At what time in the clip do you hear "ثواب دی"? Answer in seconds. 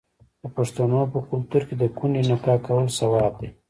2.99-3.49